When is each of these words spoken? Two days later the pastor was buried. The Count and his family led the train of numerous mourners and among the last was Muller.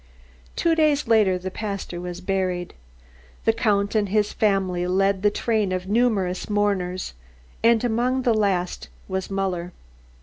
Two 0.55 0.73
days 0.73 1.07
later 1.07 1.37
the 1.37 1.51
pastor 1.51 2.01
was 2.01 2.21
buried. 2.21 2.73
The 3.45 3.53
Count 3.53 3.93
and 3.93 4.09
his 4.09 4.33
family 4.33 4.87
led 4.87 5.21
the 5.21 5.29
train 5.29 5.71
of 5.71 5.85
numerous 5.87 6.49
mourners 6.49 7.13
and 7.61 7.83
among 7.83 8.23
the 8.23 8.33
last 8.33 8.89
was 9.07 9.29
Muller. 9.29 9.73